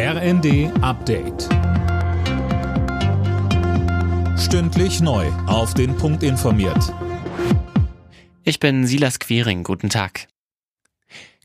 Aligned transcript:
RND 0.00 0.70
Update. 0.80 1.48
Stündlich 4.38 5.00
neu. 5.00 5.26
Auf 5.48 5.74
den 5.74 5.96
Punkt 5.96 6.22
informiert. 6.22 6.94
Ich 8.44 8.60
bin 8.60 8.86
Silas 8.86 9.18
Quiring. 9.18 9.64
Guten 9.64 9.88
Tag. 9.88 10.28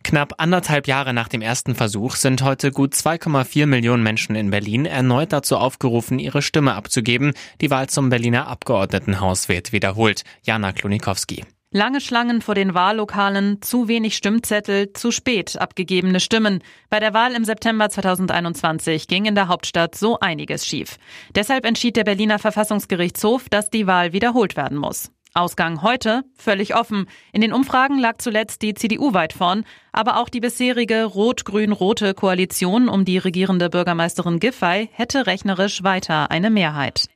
Knapp 0.03 0.35
anderthalb 0.37 0.87
Jahre 0.87 1.15
nach 1.15 1.29
dem 1.29 1.41
ersten 1.41 1.73
Versuch 1.73 2.15
sind 2.15 2.43
heute 2.43 2.69
gut 2.69 2.93
2,4 2.93 3.65
Millionen 3.65 4.03
Menschen 4.03 4.35
in 4.35 4.51
Berlin 4.51 4.85
erneut 4.85 5.33
dazu 5.33 5.57
aufgerufen, 5.57 6.19
ihre 6.19 6.43
Stimme 6.43 6.75
abzugeben. 6.75 7.33
Die 7.59 7.71
Wahl 7.71 7.89
zum 7.89 8.09
Berliner 8.09 8.45
Abgeordnetenhaus 8.45 9.49
wird 9.49 9.71
wiederholt. 9.71 10.23
Jana 10.43 10.73
Klonikowski. 10.73 11.43
Lange 11.75 12.01
Schlangen 12.01 12.43
vor 12.43 12.53
den 12.53 12.75
Wahllokalen, 12.75 13.59
zu 13.63 13.87
wenig 13.87 14.15
Stimmzettel, 14.15 14.93
zu 14.93 15.09
spät 15.09 15.59
abgegebene 15.59 16.19
Stimmen. 16.19 16.61
Bei 16.91 16.99
der 16.99 17.15
Wahl 17.15 17.33
im 17.33 17.45
September 17.45 17.89
2021 17.89 19.07
ging 19.07 19.25
in 19.25 19.33
der 19.33 19.47
Hauptstadt 19.47 19.95
so 19.95 20.19
einiges 20.19 20.67
schief. 20.67 20.97
Deshalb 21.33 21.65
entschied 21.65 21.95
der 21.95 22.03
Berliner 22.03 22.37
Verfassungsgerichtshof, 22.37 23.49
dass 23.49 23.71
die 23.71 23.87
Wahl 23.87 24.13
wiederholt 24.13 24.55
werden 24.55 24.77
muss. 24.77 25.09
Ausgang 25.33 25.81
heute 25.81 26.21
völlig 26.35 26.75
offen. 26.75 27.07
In 27.31 27.41
den 27.41 27.53
Umfragen 27.53 27.97
lag 27.97 28.19
zuletzt 28.19 28.61
die 28.61 28.75
CDU 28.75 29.15
weit 29.15 29.33
vorn, 29.33 29.65
aber 29.91 30.17
auch 30.17 30.29
die 30.29 30.41
bisherige 30.41 31.05
rot-grün-rote 31.05 32.13
Koalition 32.13 32.87
um 32.87 33.03
die 33.03 33.17
regierende 33.17 33.71
Bürgermeisterin 33.71 34.39
Giffey 34.39 34.91
hätte 34.93 35.25
rechnerisch 35.25 35.81
weiter 35.81 36.29
eine 36.29 36.51
Mehrheit. 36.51 37.07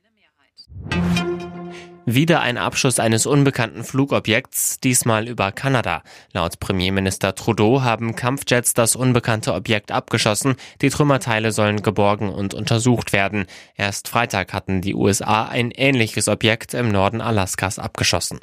Wieder 2.10 2.40
ein 2.40 2.56
Abschuss 2.56 3.00
eines 3.00 3.26
unbekannten 3.26 3.84
Flugobjekts, 3.84 4.80
diesmal 4.80 5.28
über 5.28 5.52
Kanada. 5.52 6.02
Laut 6.32 6.58
Premierminister 6.58 7.34
Trudeau 7.34 7.82
haben 7.82 8.16
Kampfjets 8.16 8.72
das 8.72 8.96
unbekannte 8.96 9.52
Objekt 9.52 9.92
abgeschossen. 9.92 10.56
Die 10.80 10.88
Trümmerteile 10.88 11.52
sollen 11.52 11.82
geborgen 11.82 12.30
und 12.30 12.54
untersucht 12.54 13.12
werden. 13.12 13.44
Erst 13.76 14.08
Freitag 14.08 14.54
hatten 14.54 14.80
die 14.80 14.94
USA 14.94 15.48
ein 15.48 15.70
ähnliches 15.70 16.28
Objekt 16.28 16.72
im 16.72 16.88
Norden 16.88 17.20
Alaskas 17.20 17.78
abgeschossen. 17.78 18.40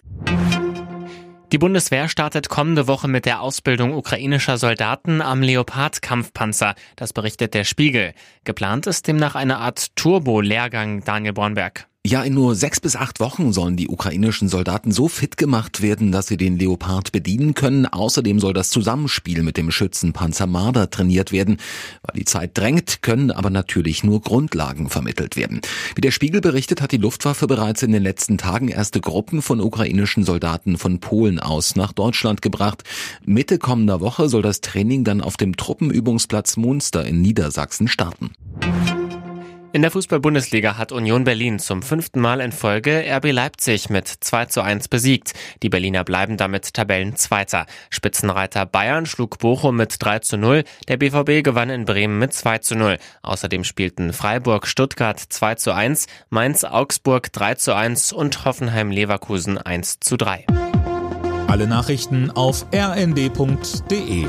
Die 1.52 1.58
Bundeswehr 1.58 2.08
startet 2.08 2.50
kommende 2.50 2.88
Woche 2.88 3.08
mit 3.08 3.26
der 3.26 3.42
Ausbildung 3.42 3.96
ukrainischer 3.96 4.60
Soldaten 4.60 5.24
am 5.24 5.42
Leopard-Kampfpanzer. 5.42 6.76
Das 6.98 7.14
berichtet 7.14 7.56
der 7.56 7.64
Spiegel. 7.64 8.14
Geplant 8.44 8.86
ist 8.86 9.08
demnach 9.08 9.34
eine 9.34 9.58
Art 9.58 9.96
Turbo-Lehrgang, 9.96 11.04
Daniel 11.04 11.34
Bornberg. 11.34 11.88
Ja, 12.08 12.22
in 12.22 12.36
nur 12.36 12.54
sechs 12.54 12.80
bis 12.80 12.96
acht 12.96 13.20
Wochen 13.20 13.52
sollen 13.52 13.78
die 13.78 13.88
ukrainischen 13.88 14.48
Soldaten 14.48 14.92
so 14.92 15.08
fit 15.08 15.38
gemacht 15.38 15.82
werden, 15.82 16.12
dass 16.12 16.28
sie 16.28 16.38
den 16.38 16.56
Leopard 16.56 17.12
bedienen 17.12 17.56
können. 17.56 17.88
Außerdem 17.88 18.40
soll 18.40 18.54
das 18.54 18.70
Zusammenspiel 18.70 19.42
mit 19.42 19.58
dem 19.58 19.72
Schützenpanzer 19.72 20.46
Marder 20.46 20.92
trainiert 20.92 21.32
werden. 21.32 21.58
Weil 22.04 22.20
die 22.20 22.26
Zeit 22.26 22.56
drängt, 22.56 23.02
können 23.02 23.32
aber 23.32 23.50
natürlich 23.50 24.04
nur 24.04 24.22
Grundlagen 24.22 24.88
vermittelt 24.88 25.36
werden. 25.36 25.62
Wie 25.96 26.02
der 26.02 26.12
Spiegel 26.12 26.42
berichtet, 26.42 26.80
hat 26.80 26.92
die 26.92 26.98
Luftwaffe 26.98 27.48
bereits 27.48 27.82
in 27.82 27.92
den 27.92 28.04
letzten 28.04 28.38
Tagen 28.38 28.68
erste 28.68 29.02
Gruppen 29.02 29.42
von 29.42 29.60
ukrainischen 29.60 30.24
Soldaten 30.24 30.78
von 30.78 31.00
Polen 31.00 31.40
aus 31.40 31.76
nach 31.76 31.92
Deutschland 31.92 32.44
gebracht. 32.44 32.84
Mitte 33.26 33.58
kommender 33.58 34.00
Woche 34.00 34.30
soll 34.30 34.44
das 34.44 34.62
Training 34.62 35.06
dann 35.06 35.22
auf 35.22 35.38
dem 35.38 35.58
Truppenübungsplatz 35.58 36.56
Munster 36.56 37.04
in 37.04 37.24
Niedersachsen 37.24 37.88
starten. 37.88 38.30
In 39.76 39.82
der 39.82 39.92
Fußball-Bundesliga 39.92 40.78
hat 40.78 40.94
Union 40.94 41.26
Berlin 41.26 41.60
zum 41.60 41.82
fünften 41.82 42.22
Mal 42.22 42.40
in 42.40 42.54
Folge 42.54 43.04
RB 43.14 43.34
Leipzig 43.34 43.90
mit 43.90 44.08
2 44.08 44.46
zu 44.46 44.62
1 44.62 44.88
besiegt. 44.88 45.34
Die 45.64 45.68
Berliner 45.68 46.06
bleiben 46.06 46.38
damit 46.38 46.74
Tabellenzweiter. 46.74 47.66
Spitzenreiter 47.90 48.66
Bayern 48.66 49.06
schlug 49.06 49.38
Bochum 49.38 49.76
mit 49.76 49.98
3 50.00 50.20
zu 50.20 50.38
0. 50.38 50.64
Der 50.88 50.96
BVB 50.96 51.44
gewann 51.44 51.70
in 51.70 51.84
Bremen 51.84 52.20
mit 52.20 52.32
2 52.32 52.60
zu 52.60 52.76
0. 52.76 53.00
Außerdem 53.22 53.66
spielten 53.66 54.14
Freiburg 54.14 54.66
Stuttgart 54.66 55.20
2 55.20 55.56
zu 55.56 55.74
1, 55.74 56.08
Mainz 56.30 56.64
Augsburg 56.64 57.34
3 57.34 57.56
zu 57.56 57.76
1 57.76 58.14
und 58.14 58.46
Hoffenheim 58.46 58.92
Leverkusen 58.92 59.58
1 59.58 60.00
zu 60.00 60.16
3. 60.16 60.46
Alle 61.48 61.68
Nachrichten 61.68 62.32
auf 62.32 62.66
rnd.de 62.74 64.26